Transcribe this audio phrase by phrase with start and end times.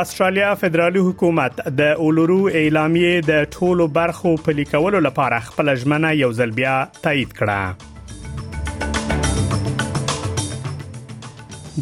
[0.00, 6.12] د استرالیا فدرالي حکومت د اولورو اعلامیه د ټولو برخو په لیکولو لپاره خپل ژمنه
[6.20, 6.76] یو ځل بیا
[7.06, 9.74] تایید کړه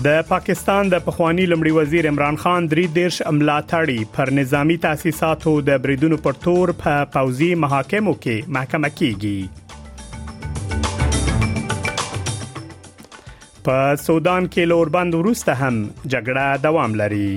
[0.07, 5.79] د پاکستان د پخوانی لمړي وزیر عمران خان درې دیرش املاتړي پر نظامی تاسیساتو د
[5.87, 9.39] بریدونو پر تور په پا پوزي محاکمو کې محکمه کیږي
[13.71, 17.31] په سودان کې لوربند ورسته هم جګړه دوام لري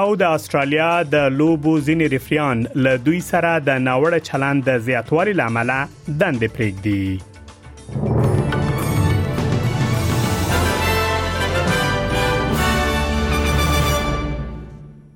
[0.00, 5.32] او د استرالیا د لوبو ځینې ریفریان له دوی سره د ناوړه چلند د زیاتوالي
[5.40, 5.70] لامل
[6.20, 7.02] دند پرېږدي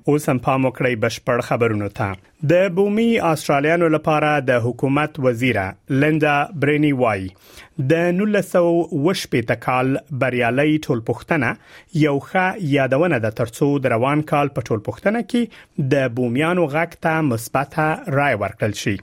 [0.09, 2.17] اوس هم پام وکړئ بشپړ خبرونه ته
[2.51, 5.65] د بومي استرالیانو لپاره د حکومت وزیره
[6.03, 7.25] لندا بريني واي
[7.91, 9.91] د 1918 کال
[10.23, 16.65] بریالي ټولپوښتنه یو ښه یادونه ده ترڅو د روان کال په ټولپوښتنه کې د بومیانو
[16.75, 17.77] غږ ته مثبت
[18.19, 18.95] رائے ورکړل شي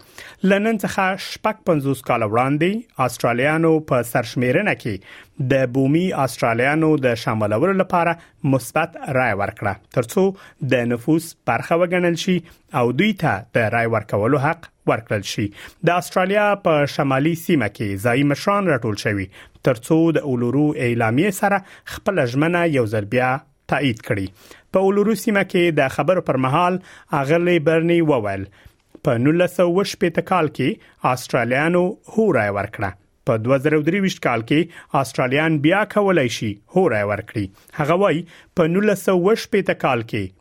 [0.54, 7.72] لنن څخه شپږ 50 کال وړاندې استرالیانو په سرشمیرنه کې د بومي استرالیانو د شاملولو
[7.84, 8.16] لپاره
[8.56, 10.26] مثبت رائے ورکړه ترڅو
[10.74, 12.36] د نفوس برخه وګڼل شي
[12.80, 15.44] او دوی ته د رای ورکولو حق ورکړل شي
[15.88, 19.26] د استرالیا په شمالي سیمه کې ځای مشران راټول شوي
[19.68, 21.62] ترڅو د اولورو اعلامیه سره
[21.96, 23.30] خپل ژمنه یو ځل بیا
[23.72, 26.78] تایید کړي په اولورو سیمه کې د خبرو پر مهال
[27.22, 31.82] اغلی برني وویل په 1980 کال کې استرالیانو
[32.16, 38.68] هورای ورکړه په 2023 کال کې استرالیان بیا کولای شي هورای ورکړي هغه وای په
[38.74, 40.35] 1980 کال کې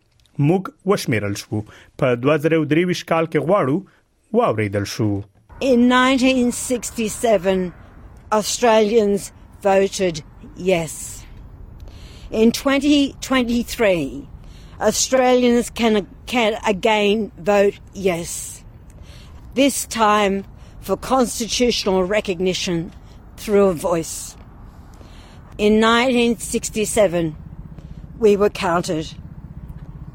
[0.47, 1.57] موږ وشمیرل شو
[1.99, 3.77] په 2023 کال کې غواړو
[4.37, 5.09] واوریدل شو
[5.67, 7.63] In 1967
[8.39, 9.31] Australians
[9.67, 10.15] voted
[10.71, 10.93] yes.
[12.41, 14.27] In 2023
[14.89, 15.93] Australians can,
[16.33, 17.79] can again vote
[18.09, 18.31] yes.
[19.59, 20.41] This time
[20.87, 22.81] for constitutional recognition
[23.37, 24.17] through a voice.
[25.69, 27.35] In 1967,
[28.19, 29.05] we were counted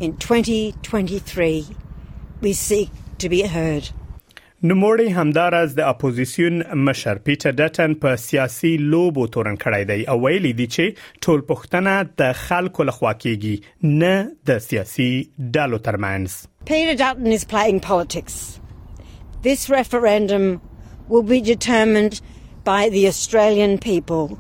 [0.01, 1.67] in 2023
[2.41, 3.91] we seek to be heard.
[4.71, 6.57] نوموړی همداراز د اپوزيشن
[6.87, 11.95] مشر پیټر ډټن په سیاسي لوبو تورن کړی دی او ویلي دی چې ټول پښتنه
[12.23, 18.61] د خلکو لخوا کیږي نه د سیاسي Peter Dutton is playing politics.
[19.43, 20.61] This referendum
[21.13, 22.21] will be determined
[22.65, 24.39] by the Australian people,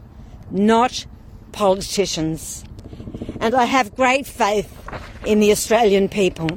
[0.52, 1.06] not
[1.52, 2.50] politicians.
[3.46, 4.76] And I have great faith
[5.26, 6.50] in the Australian people.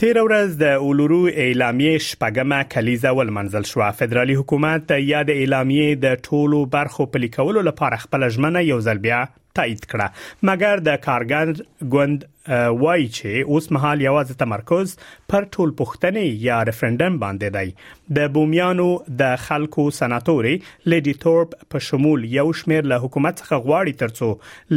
[0.00, 6.20] تیر ورځ د اولورو اعلامیه شپږمه کلیزه ولمنځل شو فدرالي حکومت یا د اعلامیه د
[6.28, 9.22] ټولو برخو په لیکولو لپاره خپل ژمنه یو ځل بیا
[9.58, 11.50] تایید کړه مګر د کارګر
[11.94, 14.92] ګوند وایي چې اوس مهال یوازې تمرکز
[15.32, 18.86] پر ټول پښتنې یا ریفرندم باندې دی د بومیانو
[19.22, 24.30] د خلکو سناتوري لیډي تورپ په شمول یو شمیر له حکومت څخه غواړي ترڅو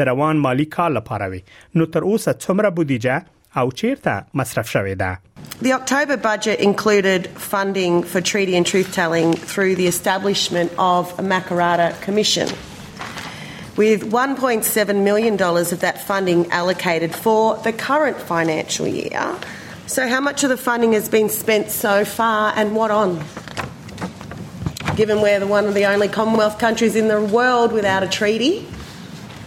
[0.02, 1.42] د روان مالی کال لپاره وي
[1.82, 3.22] نو تر اوسه څومره بودیجه
[3.62, 5.14] او چیرته مصرف شوې ده
[5.66, 11.26] The October budget included funding for treaty and truth telling through the establishment of a
[11.32, 12.50] Makarata commission.
[13.76, 19.36] with $1.7 million of that funding allocated for the current financial year.
[19.88, 23.24] So, how much of the funding has been spent so far and what on?
[24.96, 28.62] Given we're the one of the only Commonwealth countries in the world without a treaty,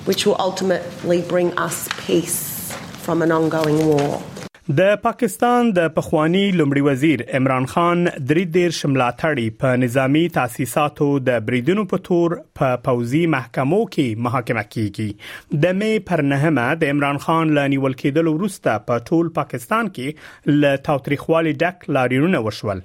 [0.05, 4.23] which will ultimately bring us peace from an ongoing war.
[4.71, 11.39] د پاکستان د پخوانی لمړي وزیر عمران خان درې ډیر شملاتړي په نظامی تاسیساتو د
[11.51, 17.23] بریدونو په تور په پوزي محکمو کې محاکمه کیږي د مې پر نهمه د عمران
[17.29, 22.83] خان لانیول کېدل وروسته په ټول پاکستان کې ل تاریخوالي ډک لاریونه وشول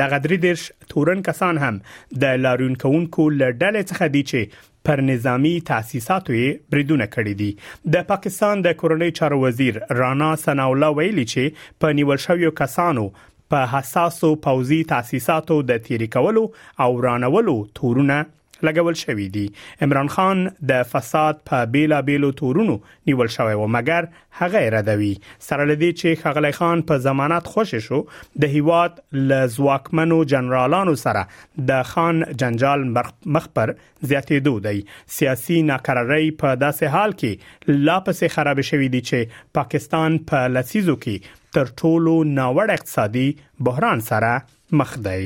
[0.00, 0.62] د غدری دیرش
[0.92, 1.78] تورن کسان هم
[2.24, 8.06] د لارون کونکو لړډلې څخه دي چې پر نظامی تاسیساتو یې بریدونه کړی دي د
[8.12, 13.06] پاکستان د کورنۍ چارو وزیر رانا سناولا ویلي چې په نیول شویو کسانو
[13.54, 16.46] په حساسو پوزي تاسیساتو د تیری کولو
[16.86, 18.20] او رانولو تورونه
[18.66, 19.44] لګول شوې دي
[19.86, 22.76] عمران خان د فساد په بیلا بیلو تورونو
[23.10, 24.08] نیول شوی و مګر
[24.40, 25.10] هغه ردوي
[25.48, 28.00] سره لدی چې خغلی خان په ضمانت خوشی شو
[28.46, 29.00] د هیواد
[29.32, 31.26] ل زواکمنو جنرالانو سره
[31.72, 34.86] د خان جنجال مخ پر زیاتېدو دی
[35.18, 40.46] سیاسي ناکراری په داسې حال کې لا پسې خراب شوې دي چې پاکستان په پا
[40.56, 43.28] لسیزو کې تر ټولو ناوړ اقتصادي
[43.70, 44.34] بحران سره
[44.82, 45.22] مخ دی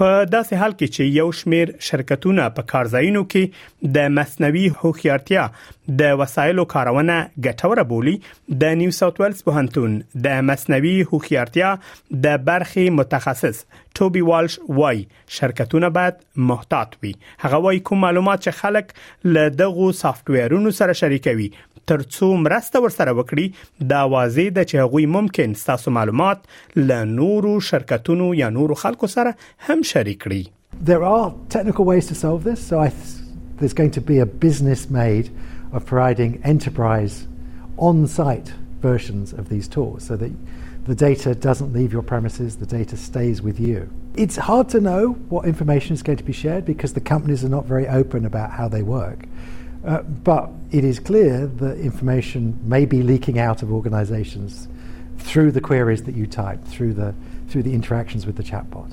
[0.00, 5.46] په داسې حال کې چې یو شمیر شرکتونه په کارځایونو کې د مصنوي هوښیارتیا
[6.02, 8.14] د وسایلو کارونه ګټوره بولی
[8.64, 9.96] د نیو ساوث ویلز پوهنتون
[10.28, 11.72] د مصنوي هوښیارتیا
[12.28, 13.62] د برخې متخصص
[13.98, 15.02] ټوبي والش وای
[15.38, 16.20] شرکتونه باید
[16.52, 17.14] محتاط وي
[17.46, 18.94] هغه وای کوم معلومات چې خلک
[19.32, 21.50] له دغه هغو سافټویرونو سره شریکوي
[21.90, 23.44] مرسته ورسره وکړي
[23.92, 26.44] دا واضح ده چې ممکن ستاسو معلومات
[26.76, 29.34] له نورو شرکتونو یا نورو خلکو سره
[29.68, 30.42] هم شریک کړي
[30.90, 33.10] There are technical ways to solve this so I th
[33.58, 35.28] there's going to be a business made
[35.76, 37.18] of providing enterprise
[37.88, 38.48] on-site
[38.86, 40.32] versions of these tools so that
[40.92, 43.78] the data doesn't leave your premises, the data stays with you.
[44.24, 44.98] It's hard to know
[45.34, 48.50] what information is going to be shared because the companies are not very open about
[48.60, 49.20] how they work.
[49.86, 54.66] Uh, but it is clear that information may be leaking out of organizations
[55.18, 57.14] through the queries that you type, through the,
[57.48, 58.90] through the interactions with the chatbot.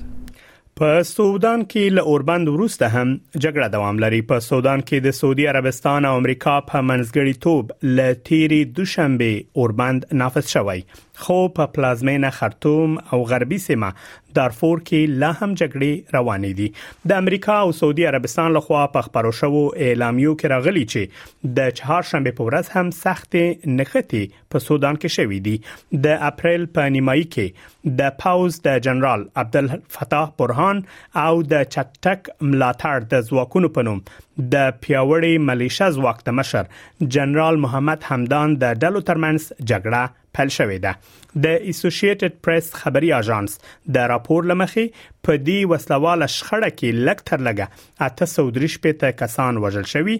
[0.76, 5.46] په سودان کې له اوربند وروسته هم جګړه دوام لري په سودان کې د سعودي
[5.50, 10.84] عربستان او امریکا په منځګړی توپ له تیری دوشنبه اوربند نافذ شوی
[11.24, 13.88] خو په پلازمینه خرطوم او غربي سیمه
[14.36, 19.32] دارفور کې لا هم جګړې روانې دي د امریکا او سعودي عربستان لخوا په خبرو
[19.40, 23.36] شوو اعلامیو کې راغلي چې د چهارشنبه په ورځ هم سخت
[23.82, 24.22] نختی
[24.54, 29.60] په سودان کې شوې دي د اپریل په نیمایي کې د پاوز د جنرال عبد
[29.62, 30.82] الفتاح برهان
[31.26, 36.74] او د چټک ملاتړ د ځواکونو په نوم د پیاوړې ملیشه ځواک د مشر
[37.18, 43.56] جنرال محمد همدان د ډلو ترمنس جګړه پل شوې ده د اسوسییټډ پریس خبري اژانس
[43.96, 44.84] د راپور لمخې
[45.28, 50.16] په دې وسلواله شخړه کې لکټر لګه 830 پته کسان وژل شوی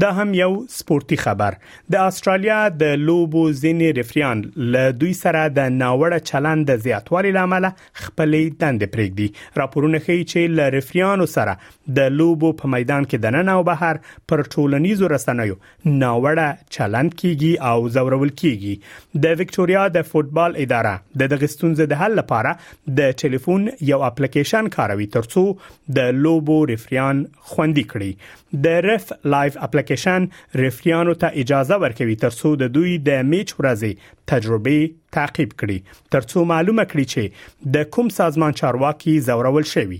[0.00, 1.54] دا هم یو سپورتي خبر
[1.92, 4.40] د استرالیا د لوبو زینې ریفریان
[4.76, 10.56] له دوی سره د ناوړه چلند د زیاتوالي لامل خپلې دند پرېږدي راپورونه ښیي چې
[10.60, 11.54] له ریفریانو سره
[12.00, 14.00] د لوبو په میدان کې د نن او بهر
[14.32, 16.48] پر ټولنیزو رسنیو ناوړه
[16.78, 22.18] چلند کیږي او زورول کیږي د وکټوريا د فوتبال اداره د دغه ستونزې د حل
[22.22, 22.56] لپاره
[23.00, 25.46] د ټلیفون یو اپلیکیشن کاروي ترڅو
[26.00, 27.24] د لوبو ریفریان
[27.54, 33.24] خوندي کړي د رف لایف اپلیکیشن کشن رفریانو ته اجازه ورکوي ترڅو د دوی د
[33.34, 33.92] میچ ورځي
[34.32, 34.80] تجربه
[35.18, 39.98] تعقیب کړي ترڅو معلومه کړي چې د کوم سازمان چارواکي زورول شوی